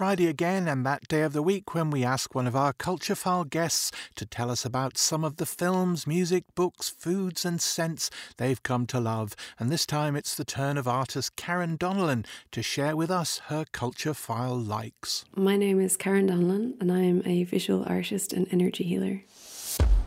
[0.00, 3.14] Friday again, and that day of the week when we ask one of our Culture
[3.14, 8.08] File guests to tell us about some of the films, music, books, foods, and scents
[8.38, 9.36] they've come to love.
[9.58, 13.66] And this time it's the turn of artist Karen Donnellan to share with us her
[13.72, 15.26] Culture File likes.
[15.36, 19.20] My name is Karen Donnellan, and I'm a visual artist and energy healer.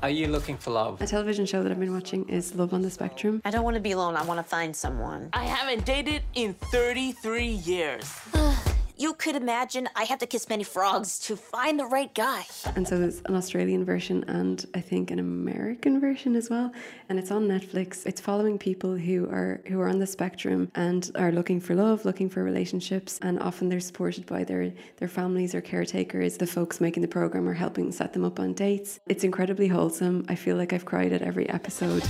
[0.02, 1.04] Are you looking for love?
[1.04, 3.44] A television show that I've been watching is Love on the Spectrum.
[3.46, 4.16] I don't want to be alone.
[4.16, 5.30] I want to find someone.
[5.34, 8.12] I haven't dated in 33 years.
[8.96, 12.45] You could imagine I have to kiss many frogs to find the right guy.
[12.76, 16.72] And so there's an Australian version and I think an American version as well.
[17.09, 18.05] And it's on Netflix.
[18.05, 22.05] It's following people who are who are on the spectrum and are looking for love,
[22.05, 26.38] looking for relationships, and often they're supported by their their families or caretakers.
[26.38, 28.99] The folks making the program are helping set them up on dates.
[29.07, 30.26] It's incredibly wholesome.
[30.30, 32.04] I feel like I've cried at every episode.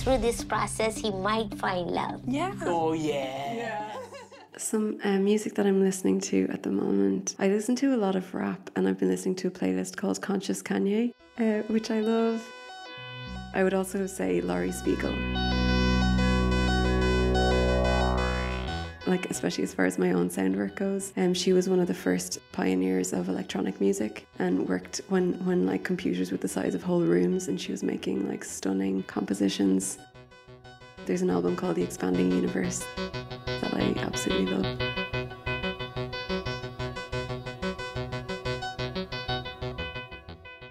[0.00, 2.20] Through this process, he might find love.
[2.26, 2.54] Yeah.
[2.62, 3.52] Oh, yeah.
[3.54, 3.99] yeah.
[4.60, 7.34] Some uh, music that I'm listening to at the moment.
[7.38, 10.20] I listen to a lot of rap, and I've been listening to a playlist called
[10.20, 12.46] Conscious Kanye, uh, which I love.
[13.54, 15.14] I would also say Laurie Spiegel.
[19.06, 21.14] Like, especially as far as my own sound work goes.
[21.16, 25.64] Um, she was one of the first pioneers of electronic music and worked when, when
[25.64, 29.98] like computers were the size of whole rooms and she was making like stunning compositions.
[31.06, 32.84] There's an album called The Expanding Universe
[33.60, 34.80] that I absolutely love.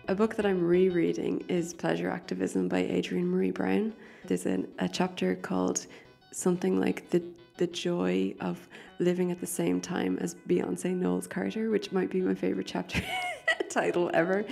[0.08, 3.94] A book that I'm rereading is Pleasure Activism by Adrienne Maree Brown.
[4.26, 5.86] There's an, a chapter called
[6.32, 7.22] something like the
[7.58, 12.22] the joy of living at the same time as Beyonce Knowles Carter, which might be
[12.22, 13.02] my favorite chapter
[13.70, 14.44] title ever.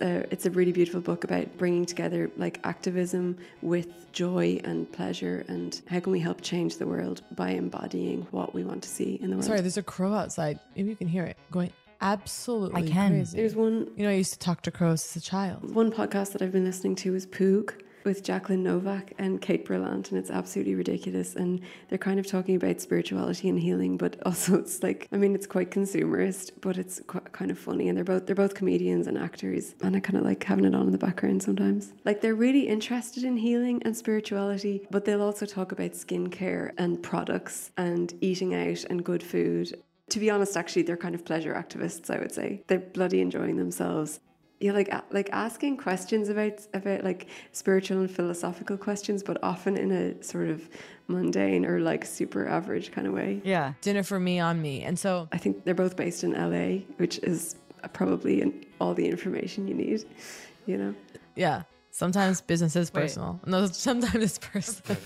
[0.00, 5.44] Uh, it's a really beautiful book about bringing together like activism with joy and pleasure
[5.48, 9.18] and how can we help change the world by embodying what we want to see
[9.22, 9.44] in the world.
[9.44, 10.58] Sorry, there's a crow outside.
[10.76, 13.10] Maybe you can hear it going absolutely I can.
[13.12, 13.36] crazy.
[13.36, 15.74] There's one You know, I used to talk to crows as a child.
[15.74, 20.10] one podcast that I've been listening to is Poog with Jacqueline Novak and Kate Berlant,
[20.10, 21.34] and it's absolutely ridiculous.
[21.34, 25.34] And they're kind of talking about spirituality and healing, but also it's like, I mean,
[25.34, 27.88] it's quite consumerist, but it's qu- kind of funny.
[27.88, 30.74] And they're both they're both comedians and actors, and I kind of like having it
[30.74, 31.92] on in the background sometimes.
[32.04, 37.02] Like they're really interested in healing and spirituality, but they'll also talk about skincare and
[37.02, 39.74] products and eating out and good food.
[40.10, 42.10] To be honest, actually, they're kind of pleasure activists.
[42.10, 44.20] I would say they're bloody enjoying themselves
[44.60, 49.90] yeah, like like asking questions about about like spiritual and philosophical questions, but often in
[49.90, 50.68] a sort of
[51.08, 53.40] mundane or like super average kind of way.
[53.44, 53.74] Yeah.
[53.80, 54.82] Dinner for me on me.
[54.82, 57.56] And so I think they're both based in LA, which is
[57.92, 60.04] probably in all the information you need.
[60.66, 60.94] You know.
[61.34, 61.64] yeah.
[61.94, 63.38] Sometimes business is personal.
[63.46, 64.98] No, sometimes it's personal.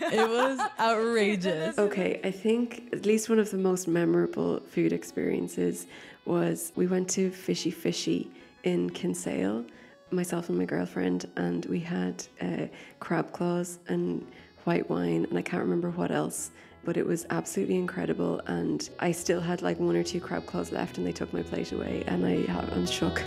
[0.00, 1.76] it was outrageous.
[1.78, 5.86] Okay, I think at least one of the most memorable food experiences
[6.24, 8.30] was we went to Fishy Fishy
[8.62, 9.62] in Kinsale,
[10.10, 12.66] myself and my girlfriend, and we had uh,
[13.00, 14.26] crab claws and
[14.64, 16.50] white wine, and I can't remember what else.
[16.84, 20.72] But it was absolutely incredible, and I still had like one or two crab claws
[20.72, 23.22] left, and they took my plate away, and I, I'm shook.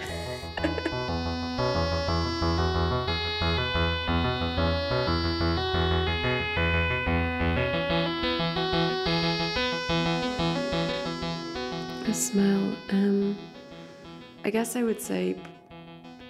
[14.47, 15.35] I guess I would say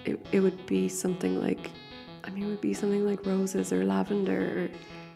[0.04, 1.70] it, it would be something like,
[2.24, 4.70] I mean, it would be something like roses or lavender, or,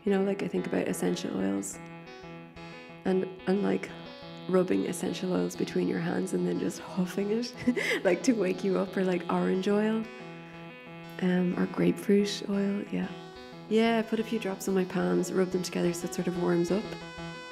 [0.04, 1.80] you know, like I think about essential oils.
[3.04, 3.90] And, and like
[4.48, 7.52] rubbing essential oils between your hands and then just huffing it,
[8.04, 10.04] like to wake you up, or like orange oil,
[11.22, 13.08] um, or grapefruit oil, yeah.
[13.68, 16.28] Yeah, I put a few drops on my palms, rub them together so it sort
[16.28, 16.84] of warms up,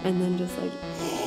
[0.05, 1.20] and then just like.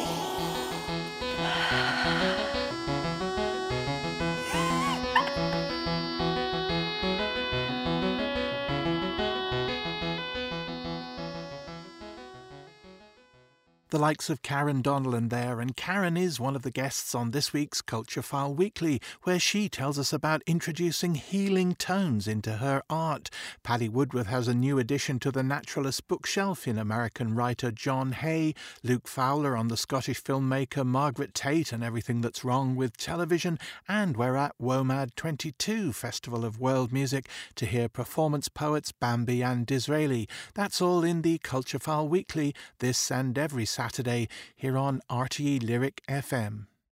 [13.94, 17.54] The likes of Karen Donnellan there, and Karen is one of the guests on this
[17.54, 23.30] week's Culture File Weekly, where she tells us about introducing healing tones into her art.
[23.62, 28.56] Paddy Woodworth has a new addition to the Naturalist bookshelf in American writer John Hay,
[28.82, 34.18] Luke Fowler on the Scottish filmmaker Margaret Tait and everything that's wrong with television, and
[34.18, 40.28] we're at WOMAD 22 Festival of World Music to hear performance poets Bambi and Disraeli.
[40.56, 46.02] That's all in the Culture File Weekly this and every Saturday here on RTE Lyric
[46.08, 46.68] FM.